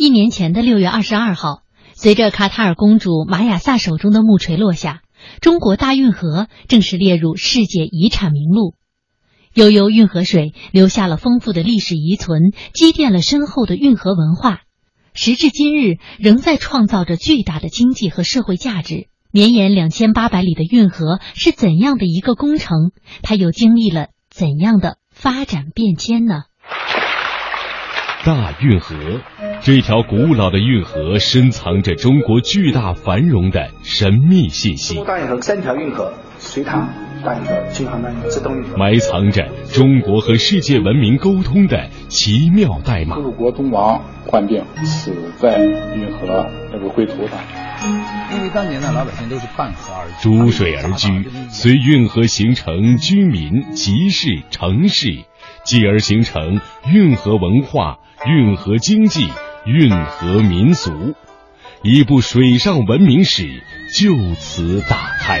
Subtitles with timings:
[0.00, 5.02] 一年前的六月二十二号，随着卡塔尔公主玛雅萨手中的木锤落下，
[5.40, 8.74] 中国大运河正式列入世界遗产名录。
[9.54, 14.60] 悠悠运河水留下了丰富的历史遗存，积淀了深厚的运河文化，
[15.14, 19.08] 时至今日仍在创造着巨大的经济和社会价值。
[19.32, 22.92] 绵延两千八百里的运河是怎样的一个工程？
[23.22, 26.44] 它又经历了怎样的发展变迁呢？
[28.24, 28.96] 大运河，
[29.62, 35.02] 这条古老的运河深藏着中国巨大繁荣的神秘信息。
[35.04, 36.88] 大运河三条运河：隋唐
[37.24, 43.16] 大运河、京杭大运河、浙东运河，埋藏着中国和世界文明沟通的奇妙代码。
[43.16, 47.38] 楚国东王患病，死在运河那个归途上。
[48.34, 55.24] 因为当年呢，老百姓都是傍河而居，逐水而居，随运河形成居民、集市、城市，
[55.64, 56.60] 继而形成
[56.92, 58.00] 运河文化。
[58.26, 59.28] 运河经济，
[59.64, 61.14] 运河民俗，
[61.82, 63.62] 一部水上文明史
[63.94, 65.40] 就此打开。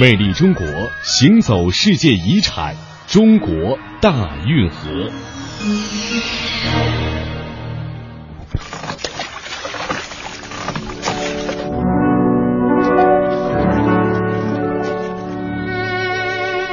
[0.00, 0.66] 魅力中国，
[1.02, 2.74] 行走世界遗产——
[3.06, 5.10] 中国大运河。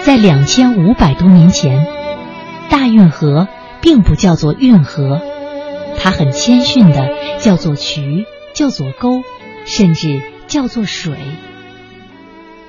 [0.03, 2.02] 在两千五百多年前。
[2.73, 3.47] 大运河
[3.83, 5.21] 并不叫做运河，
[5.99, 7.07] 它很谦逊的
[7.37, 9.21] 叫做渠，叫做沟，
[9.63, 11.15] 甚至叫做水。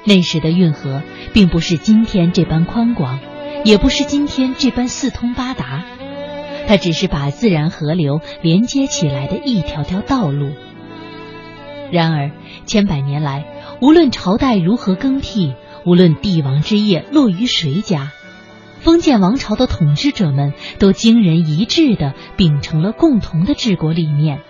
[0.04, 1.00] 那时的运河
[1.32, 3.18] 并不是今天这般宽广，
[3.64, 5.82] 也不是今天这般四通八达，
[6.68, 10.50] 它只是把自然河流连接起来的一条条道路。
[11.90, 12.30] 然而，
[12.66, 13.46] 千百年来，
[13.80, 15.54] 无论朝代如何更替，
[15.86, 18.12] 无论帝王之业落于谁家。
[18.84, 24.42] 封建王朝的统治者们都惊人一致地秉承了共同的治国理念，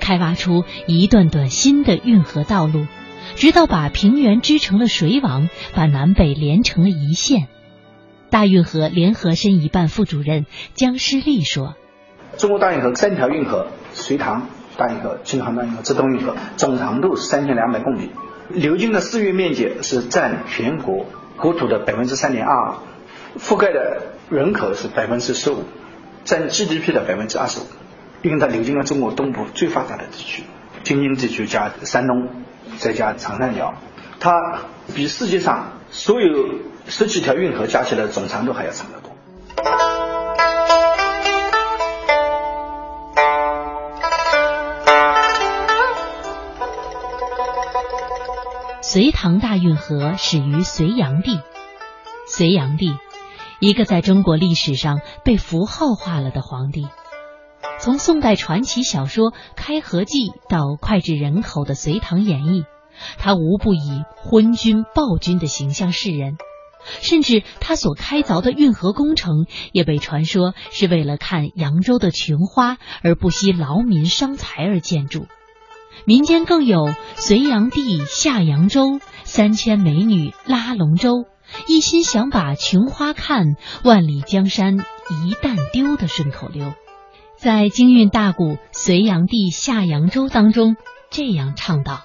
[0.00, 2.88] 开挖出一段段新的运河道路，
[3.36, 7.46] 直到把平原织成了水网，把南北连成了一线。
[8.28, 11.76] 大运河联合申遗办副主任姜诗丽说
[12.38, 18.10] ：“中国大运河三条运河：隋唐大运河、京杭大运河、浙东运河，总长度三千两百公里，
[18.48, 21.06] 流经的市域面积是占全国
[21.36, 22.74] 国土的百分之三点二。”
[23.38, 25.64] 覆盖的人口是百分之十五，
[26.24, 27.62] 占 GDP 的百分之二十五，
[28.22, 30.42] 因为它流经了中国东部最发达的地区，
[30.82, 32.28] 京津地区加山东，
[32.78, 33.74] 再加长三角，
[34.18, 34.32] 它
[34.94, 36.48] 比世界上所有
[36.86, 39.10] 十几条运河加起来总长度还要长得多。
[48.82, 51.38] 隋唐大运河始于隋炀帝，
[52.26, 52.96] 隋炀帝。
[53.60, 56.88] 一个在中国历史上被符号化了的皇帝，
[57.78, 62.62] 从宋代传奇小说《开河记》到脍炙人口的《隋唐演义》，
[63.18, 66.38] 他无不以昏君暴君的形象示人。
[67.02, 75.26] 甚至他所开凿的运河工程，也被传说是为了看扬州的琼花而不惜劳民伤财而建筑。
[76.06, 81.26] 民间更有“隋炀帝下扬州，三千美女拉龙舟”。
[81.66, 86.74] 一心想把琼花看，万里江山一旦丢的顺口溜，
[87.36, 90.76] 在京韵大鼓《隋炀帝下扬州》当中
[91.10, 92.04] 这样唱道。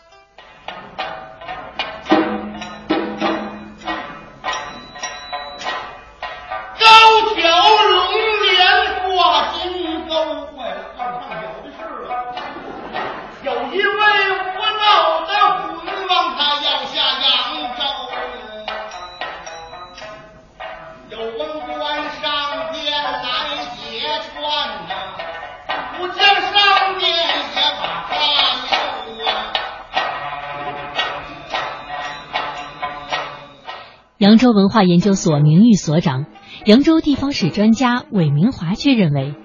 [34.18, 36.26] 扬州文化研究所名誉所长、
[36.66, 39.36] 扬州地方史专家韦明华却认为，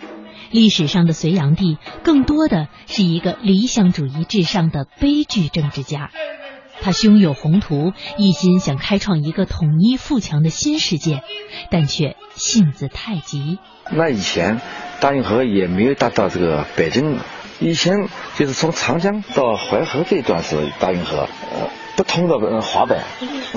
[0.51, 6.11] 历史上的隋炀帝更多的是一个理想主义至上的悲剧政治家。
[6.81, 11.23] 他胸有宏图，一心想开创一个统一富强的新世界，
[11.71, 13.59] 但却性子太急。
[13.91, 14.61] 那以前
[15.01, 17.19] 大运河也没有达到这个北京，
[17.59, 22.97] 以前就是从长江到淮河这一段是大运河，呃，不通到华北。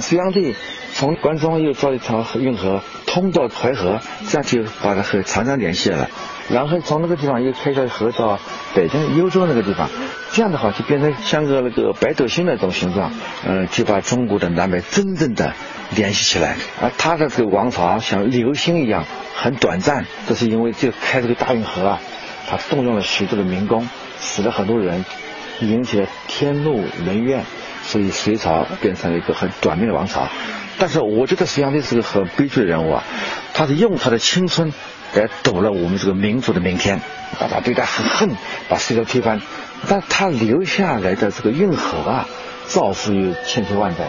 [0.01, 0.55] 隋炀帝。
[0.95, 3.99] 从关中又造一条运河，通到淮河，
[4.29, 6.07] 这样就把它和长江联系了。
[6.49, 8.39] 然后从那个地方又开条河到
[8.75, 9.89] 北京幽州那个地方，
[10.31, 13.11] 这样的话就变成像个那个北斗星那种形状，
[13.45, 15.53] 嗯，就把中国的南北真正的
[15.95, 16.57] 联系起来。
[16.81, 19.05] 而他的这个王朝像流星一样
[19.35, 22.01] 很短暂，这是因为这开这个大运河啊，
[22.49, 23.87] 他动用了许多的民工，
[24.19, 25.05] 死了很多人，
[25.61, 27.45] 引起了天怒人怨，
[27.83, 30.27] 所以隋朝变成了一个很短命的王朝。
[30.79, 33.03] 但是我觉得隋炀帝是个很悲剧的人物啊，
[33.53, 34.73] 他是用他的青春。
[35.15, 36.99] 来赌了我们这个民族的明天，
[37.39, 38.35] 大家对他很恨，
[38.67, 39.41] 把隋朝推翻，
[39.87, 42.25] 但他留下来的这个运河啊，
[42.65, 44.05] 造福于千秋万代。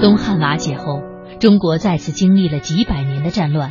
[0.00, 1.02] 东汉瓦解后，
[1.38, 3.70] 中国再次经历了几百年的战乱，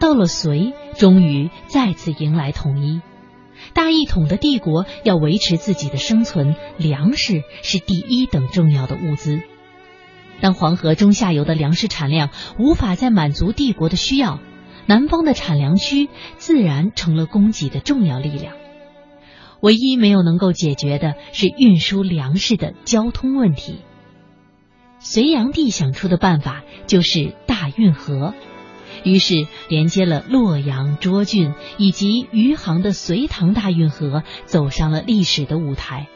[0.00, 3.02] 到了隋，终于再次迎来统一。
[3.72, 9.40] 大一统的帝国要维持自己的生存，粮食是第一等重要的物资。
[10.40, 14.38] 当黄河中下游的粮食产量无法再满足帝国的需要，
[14.86, 18.54] 南方的产粮区自然成了供给的重要力量。
[19.60, 23.78] 唯一没有能够解决的是运输粮食的交通问题。
[24.98, 28.34] 隋炀帝想出的办法就是大运河，
[29.06, 36.08] 于是连接了洛阳、涿郡以及余杭的隋唐大运河走上了历史的舞台。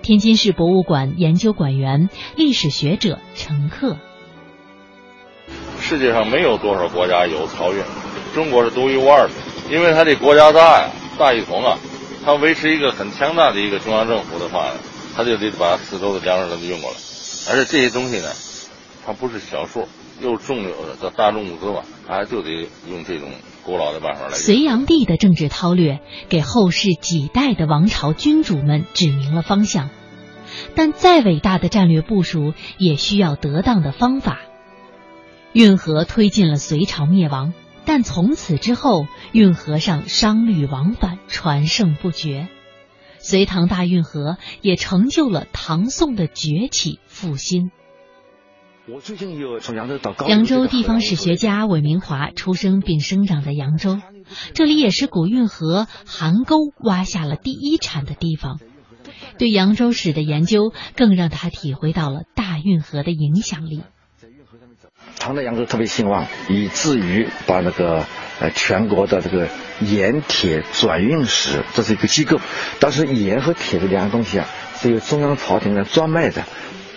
[0.00, 3.98] 天津市博物馆研究馆员、历史学者陈克：
[5.78, 7.82] 世界上没有多少国家有漕运，
[8.34, 9.34] 中国是独一无二的，
[9.70, 10.88] 因为它这国家大呀，
[11.18, 11.76] 大一统啊，
[12.24, 14.72] 它维持一个很强大的一个中央政府的话，
[15.14, 16.96] 它就得把四周的粮食都运过来，
[17.50, 18.28] 而且这些东西呢，
[19.04, 19.86] 它不是小数，
[20.20, 20.70] 又重又
[21.00, 23.30] 的大众物资嘛，他就得用这种。
[23.64, 24.30] 古老的办法来。
[24.30, 26.00] 隋炀帝的政治韬略
[26.30, 29.90] 给后世几代的王朝君主们指明了方向，
[30.74, 34.40] 但再伟大的战略部署也需要得当的方法。
[35.52, 37.52] 运河推进了隋朝灭亡，
[37.84, 42.48] 但从此之后，运河上商旅往返，船盛不绝。
[43.18, 47.70] 隋唐大运河也成就了唐宋的崛起复兴。
[48.90, 50.26] 我最近又从扬州到高。
[50.28, 53.98] 扬州地方史学家韦明华出生并生长在扬州，
[54.54, 58.58] 这里也是古运河邗沟挖下了第一铲的地方。
[59.36, 63.82] 对扬州史的研究，更让他体会到了大运河的影响力。
[65.18, 68.06] 唐代扬州特别兴旺，以至于把那个
[68.40, 69.48] 呃全国的这个
[69.82, 72.40] 盐铁转运使，这是一个机构。
[72.80, 76.44] 但是盐和铁这两样东西啊，是由中央朝廷来专卖的。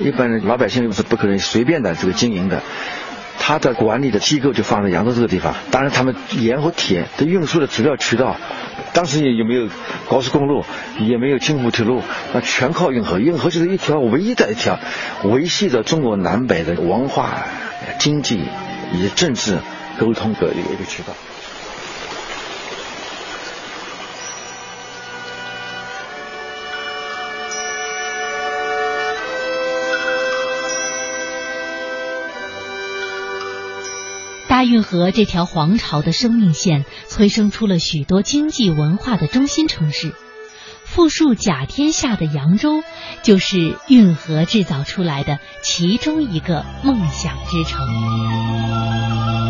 [0.03, 2.61] 一般人老百姓是不可能随便的这个经营的，
[3.39, 5.53] 他的管理的机构就放在扬州这个地方。
[5.69, 8.35] 当然，他们盐和铁的运输的主要渠道，
[8.93, 9.67] 当时也也没有
[10.09, 10.65] 高速公路，
[10.99, 12.01] 也没有京沪铁路，
[12.33, 13.19] 那全靠运河。
[13.19, 14.79] 运河就是一条唯一的一条
[15.23, 17.45] 维系着中国南北的文化、
[17.99, 18.43] 经济
[18.93, 19.57] 以及政治
[19.99, 21.13] 沟通的一个一个渠道。
[34.61, 40.13] 大运河这条皇朝的生命线，催生出了许多经济文化的中心城市。
[40.85, 42.83] 富庶甲天下的扬州，
[43.23, 49.40] 就是运河制造出来的其中一个梦想之城。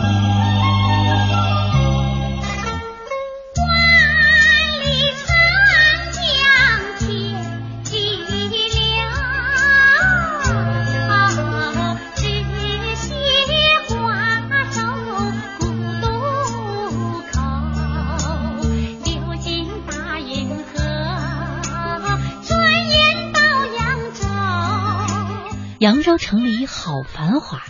[26.02, 27.62] 扬州城里好繁华，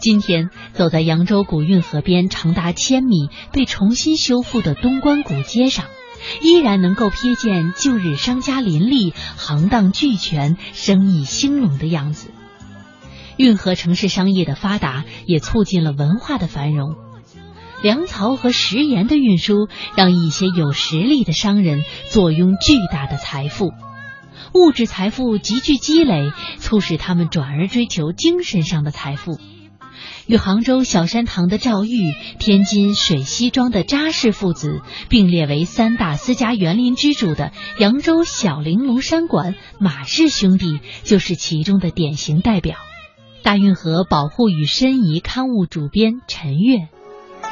[0.00, 5.84] 今天走在扬州古运河边长达千米、被重新修复的东关古街上，
[6.40, 12.30] 依然能够瞥见旧日商家林立、行当俱全、生意兴隆的样子。
[13.36, 16.94] 运河城市商业的发达，也促进了文化的繁荣。
[17.82, 23.74] 粮草和食盐的运输，让一些有实力的商人坐拥巨大的财富。
[24.52, 29.38] 物质财富急剧积累，促使他们转而追求精神上的财富。
[30.26, 42.76] 与杭州小山堂的赵玉、天津水西庄的扎氏父子并列为三大私家园林之主的扬州小玲珑山馆马氏兄弟，就是其中的典型代表。
[43.42, 46.88] 大运河保护与申遗刊物主编陈月，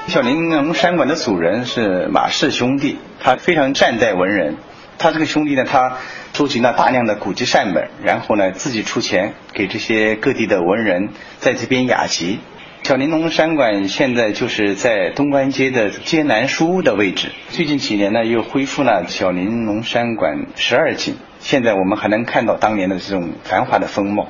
[0.07, 4.57] 小玲珑山馆的主人是马氏兄弟，他非常善待文人。
[4.99, 5.99] 他这个兄弟呢，他
[6.35, 12.41] 收集了大量的古籍善本，然后呢自己出钱给这些各地的文人在这边雅集。
[12.85, 17.33] 小玲珑山馆现在就是在东关街的街南书屋的位置。
[17.51, 21.17] 最近几年呢，又恢复了小玲珑山馆十二景。
[21.41, 24.29] 现在我们还能看到当年的这种繁华的风貌。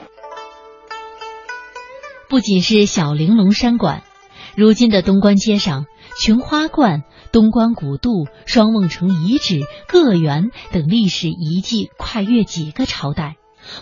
[2.28, 4.02] 不仅是小玲珑山馆，
[4.58, 5.86] 如今的东关街上，
[6.20, 13.36] 琼花观、东关古渡、双梦城遗址、个园等历史遗迹，跨越几个朝代，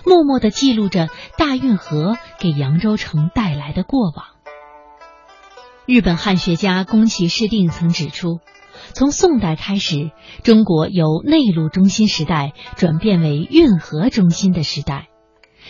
[0.05, 4.27] 默默地记录着大运河给扬州城带来的过往。
[5.87, 8.41] 日本汉学家宫崎市定曾指出，
[8.93, 10.11] 从宋代开始，
[10.43, 15.09] 中国由内陆中心时代转变为运河中心的时代，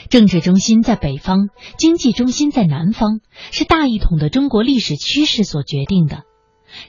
[0.09, 1.49] 政治中心在北方，
[1.79, 6.23] 经济中心在南方，是大一统的中国历史趋势所决定的。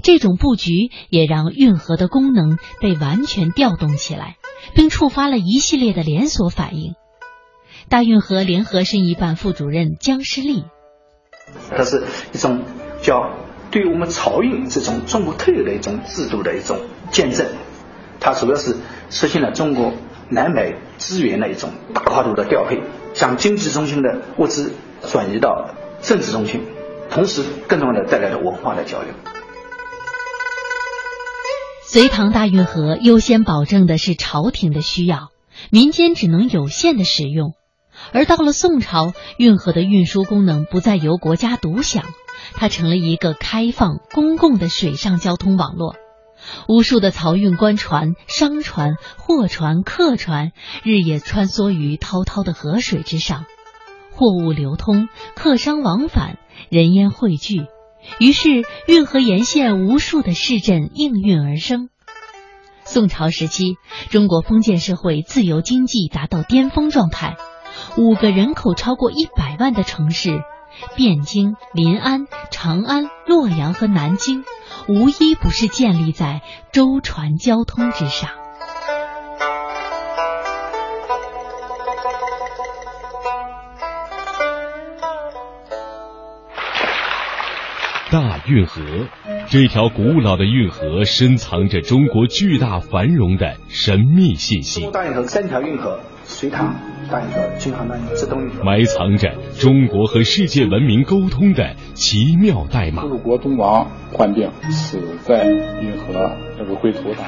[0.03, 4.37] 这种布局也让运河的功能被完全调动起来，
[4.75, 6.93] 并触发了一系列的连锁反应。
[7.89, 10.65] 大运河联合申遗办副主任姜诗丽，
[11.75, 12.63] 它是一种。
[12.99, 13.37] 叫
[13.69, 16.79] 对于我们漕运这种中国特有的一种制度的一种
[17.11, 17.45] 见证，
[18.19, 18.75] 它主要是
[19.11, 19.93] 实现了中国
[20.31, 22.81] 南北资源的一种大跨度的调配，
[23.17, 25.71] 将经济中心的物资转移到
[26.03, 26.61] 政治中心，
[27.09, 29.11] 同时更重要的带来了文化的交流。
[31.83, 35.29] 隋唐大运河优先保证的是朝廷的需要，
[35.71, 37.53] 民间只能有限的使用，
[38.13, 42.03] 而到了宋朝，运河的运输功能不再由国家独享。
[42.53, 45.95] 它成了一个开放、公共的水上交通网络，
[46.67, 50.51] 无数的漕运官船、商船、货船、客船
[50.83, 53.45] 日夜穿梭于滔滔的河水之上，
[54.11, 56.37] 货物流通，客商往返，
[56.69, 57.65] 人烟汇聚，
[58.19, 61.89] 于是运河沿线无数的市镇应运而生。
[62.83, 63.75] 宋朝时期，
[64.09, 67.35] 中国封建社会自由经济达到巅峰状态，
[67.97, 70.41] 五个人口超过一百万的城市。
[70.95, 74.43] 汴京、临安、长安、洛阳和南京，
[74.87, 78.29] 无一不是建立在舟船交通之上。
[88.09, 88.81] 大运河，
[89.47, 94.89] 这条古老的运河深藏着中国巨大繁荣的神秘信息。
[94.91, 95.99] 大运河三条运河。
[96.23, 96.75] 隋唐
[98.63, 103.03] 埋藏着中国和世界文明沟通的奇妙代码。
[103.03, 107.25] 鲁国东王患病，死在运河那个灰土上。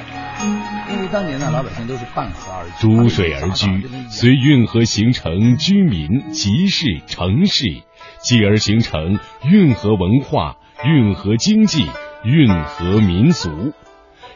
[0.92, 3.68] 因为当年呢，老百姓都是半河而居，逐水而居，
[4.10, 7.64] 随运河形成居民、集市、城市，
[8.22, 10.56] 继而形成运河文化、
[10.86, 11.86] 运河经济、
[12.24, 13.50] 运河民俗，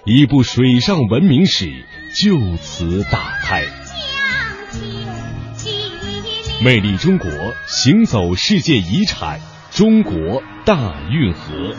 [0.05, 1.85] 一部水上文明史
[2.15, 3.82] 就此打开。
[6.63, 7.29] 魅力中国，
[7.67, 11.75] 行走世界遗产——中国大运河。